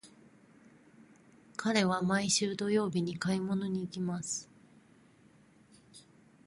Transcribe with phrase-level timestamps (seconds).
[1.55, 4.49] 彼は毎週土曜日に買い物に行きます。